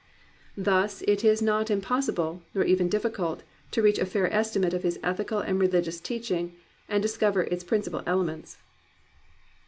Thus 0.57 1.03
it 1.03 1.23
is 1.23 1.43
not 1.43 1.69
impossible, 1.69 2.41
nor 2.55 2.63
even 2.63 2.89
diflScult, 2.89 3.41
to 3.69 3.83
reach 3.83 3.99
a 3.99 4.05
fair 4.07 4.33
estimate 4.33 4.73
of 4.73 4.81
his 4.81 4.97
ethical 5.03 5.41
and 5.41 5.59
religious 5.59 5.99
teaching 6.01 6.55
and 6.89 7.03
discover 7.03 7.43
its 7.43 7.63
principal 7.63 8.01
elements. 8.07 8.57